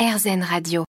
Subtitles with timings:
[0.00, 0.84] RZN Radio.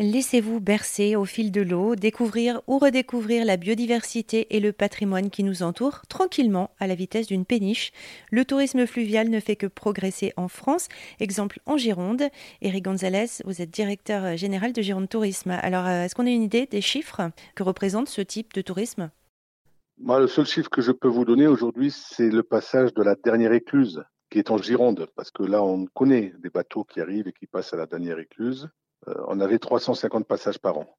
[0.00, 5.44] Laissez-vous bercer au fil de l'eau, découvrir ou redécouvrir la biodiversité et le patrimoine qui
[5.44, 7.92] nous entoure tranquillement à la vitesse d'une péniche.
[8.32, 10.88] Le tourisme fluvial ne fait que progresser en France.
[11.20, 12.24] Exemple en Gironde.
[12.62, 15.52] Eric Gonzalez, vous êtes directeur général de Gironde Tourisme.
[15.62, 17.20] Alors, euh, est-ce qu'on a une idée des chiffres
[17.54, 19.12] que représente ce type de tourisme?
[20.00, 23.14] Moi, le seul chiffre que je peux vous donner aujourd'hui, c'est le passage de la
[23.14, 24.02] dernière écluse
[24.32, 27.46] qui est en Gironde, parce que là, on connaît des bateaux qui arrivent et qui
[27.46, 28.70] passent à la dernière écluse.
[29.06, 30.96] Euh, on avait 350 passages par an.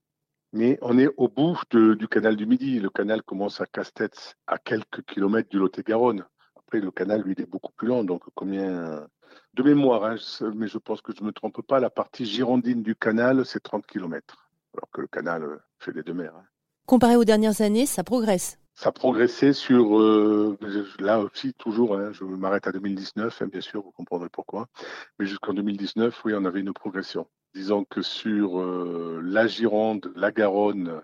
[0.52, 2.80] Mais on est au bout du canal du Midi.
[2.80, 6.23] Le canal commence à Castets, à quelques kilomètres du Lot-et-Garonne.
[6.56, 8.04] Après, le canal, lui, il est beaucoup plus long.
[8.04, 9.08] Donc, combien
[9.56, 10.16] de mémoire, hein,
[10.54, 13.64] mais je pense que je ne me trompe pas, la partie girondine du canal, c'est
[13.64, 14.48] 30 kilomètres.
[14.76, 16.36] Alors que le canal euh, fait les deux mers.
[16.36, 16.45] Hein.
[16.86, 20.58] Comparé aux dernières années, ça progresse ça progressait sur, euh,
[21.00, 24.68] là aussi, toujours, hein, je m'arrête à 2019, hein, bien sûr, vous comprendrez pourquoi,
[25.20, 27.28] mais jusqu'en 2019, oui, on avait une progression.
[27.54, 31.02] Disons que sur euh, la Gironde, la Garonne,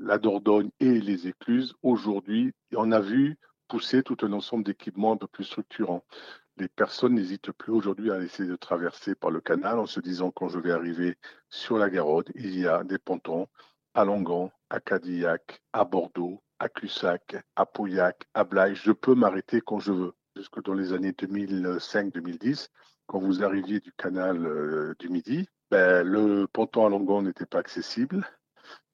[0.00, 3.36] la Dordogne et les écluses, aujourd'hui, on a vu
[3.68, 6.04] pousser tout un ensemble d'équipements un peu plus structurants.
[6.56, 10.32] Les personnes n'hésitent plus aujourd'hui à essayer de traverser par le canal en se disant
[10.32, 11.16] quand je vais arriver
[11.48, 13.46] sur la Garonne, il y a des pontons
[13.94, 18.74] à Langon, à Cadillac, à Bordeaux, à Cussac, à Pauillac, à Blaye.
[18.74, 20.14] Je peux m'arrêter quand je veux.
[20.36, 22.68] Jusque dans les années 2005-2010,
[23.06, 27.58] quand vous arriviez du canal euh, du Midi, ben, le ponton à Longon n'était pas
[27.58, 28.26] accessible.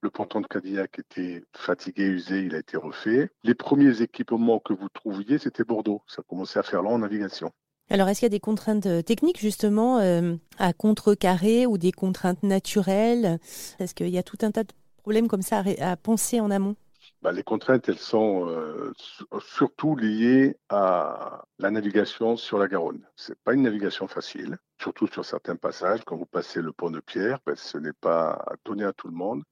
[0.02, 3.30] Le ponton de Cadillac était fatigué, usé, il a été refait.
[3.42, 6.02] Les premiers équipements que vous trouviez, c'était Bordeaux.
[6.06, 7.50] Ça commençait à faire long en navigation.
[7.90, 11.92] Alors, est-ce qu'il y a des contraintes euh, techniques justement euh, à contrecarrer ou des
[11.92, 13.38] contraintes naturelles?
[13.78, 16.76] Est-ce qu'il y a tout un tas de problèmes comme ça à penser en amont?
[17.24, 18.92] Bah, les contraintes, elles sont euh,
[19.40, 23.02] surtout liées à la navigation sur la Garonne.
[23.16, 26.02] Ce n'est pas une navigation facile, surtout sur certains passages.
[26.04, 29.14] Quand vous passez le pont de Pierre, ben, ce n'est pas donné à tout le
[29.14, 29.42] monde.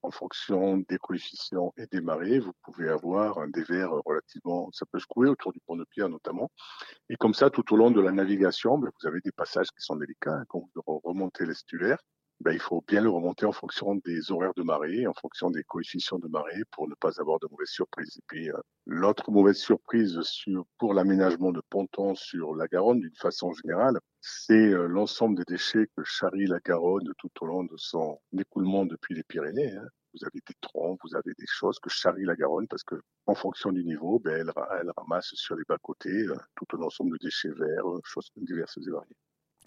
[0.00, 4.98] En fonction des coefficients et des marées, vous pouvez avoir un dévers relativement, ça peut
[4.98, 6.50] secouer autour du pont de Pierre notamment.
[7.10, 9.82] Et comme ça, tout au long de la navigation, ben, vous avez des passages qui
[9.82, 10.36] sont délicats.
[10.36, 11.98] Hein, quand vous remontez l'estuaire,
[12.40, 15.62] ben, il faut bien le remonter en fonction des horaires de marée, en fonction des
[15.62, 18.16] coefficients de marée pour ne pas avoir de mauvaises surprises.
[18.16, 18.56] Et puis, euh,
[18.86, 24.54] l'autre mauvaise surprise sur, pour l'aménagement de pontons sur la Garonne, d'une façon générale, c'est
[24.54, 29.14] euh, l'ensemble des déchets que charrie la Garonne tout au long de son écoulement depuis
[29.14, 29.76] les Pyrénées.
[29.76, 29.86] Hein.
[30.14, 32.96] Vous avez des troncs, vous avez des choses que charrie la Garonne parce que,
[33.26, 37.24] en fonction du niveau, ben, elle, ramasse sur les bas-côtés euh, tout un ensemble de
[37.24, 39.16] déchets verts, choses diverses et variées.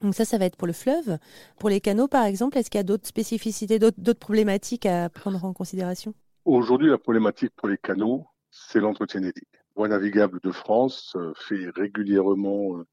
[0.03, 1.17] Donc ça, ça va être pour le fleuve.
[1.59, 5.43] Pour les canaux, par exemple, est-ce qu'il y a d'autres spécificités, d'autres problématiques à prendre
[5.45, 6.13] en considération?
[6.43, 9.43] Aujourd'hui, la problématique pour les canaux, c'est l'entretien des digues.
[9.75, 12.85] Voie navigable de France euh, fait régulièrement euh,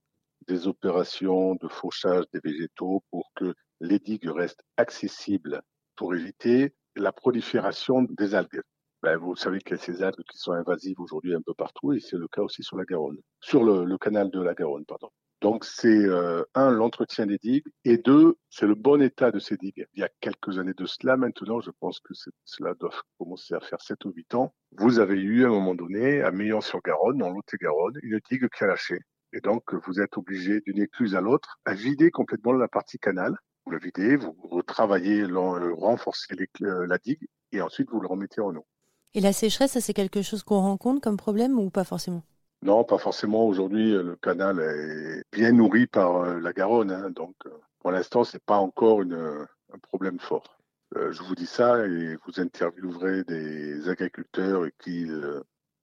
[0.47, 5.63] des opérations de fauchage des végétaux pour que les digues restent accessibles
[5.97, 8.63] pour éviter la prolifération des algues.
[9.03, 11.93] Ben, vous savez qu'il y a ces algues qui sont invasives aujourd'hui un peu partout
[11.93, 14.85] et c'est le cas aussi sur la Garonne, sur le, le canal de la Garonne,
[14.87, 15.11] pardon.
[15.41, 19.57] Donc c'est euh, un l'entretien des digues et deux c'est le bon état de ces
[19.57, 19.87] digues.
[19.95, 22.13] Il y a quelques années de cela, maintenant je pense que
[22.45, 24.55] cela doit commencer à faire 7 ou 8 ans.
[24.73, 28.67] Vous avez eu à un moment donné à Meillon-sur-Garonne, dans Lot-et-Garonne, une digue qui a
[28.67, 28.99] lâché.
[29.33, 33.35] Et donc vous êtes obligé d'une écluse à l'autre à vider complètement la partie canal.
[33.65, 38.55] Vous la videz, vous retravaillez, renforcez euh, la digue et ensuite vous le remettez en
[38.55, 38.67] eau.
[39.15, 42.23] Et la sécheresse, c'est quelque chose qu'on rencontre comme problème ou pas forcément?
[42.63, 43.47] Non, pas forcément.
[43.47, 46.91] Aujourd'hui, le canal est bien nourri par euh, la Garonne.
[46.91, 50.59] Hein, donc, euh, pour l'instant, c'est pas encore un problème fort.
[50.97, 55.11] Euh, je vous dis ça et vous interviewerez des agriculteurs qui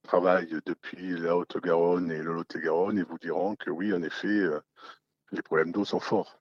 [0.03, 4.43] travaillent depuis la Haute-Garonne et le Lot-et-Garonne et vous diront que oui, en effet,
[5.31, 6.39] les problèmes d'eau sont forts.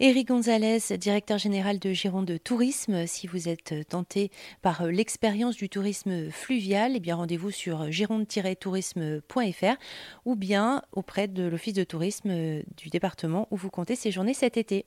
[0.00, 3.06] Éric Gonzalez, directeur général de Gironde Tourisme.
[3.06, 4.30] Si vous êtes tenté
[4.62, 9.76] par l'expérience du tourisme fluvial, eh bien rendez-vous sur gironde-tourisme.fr
[10.24, 14.86] ou bien auprès de l'office de tourisme du département où vous comptez séjourner cet été.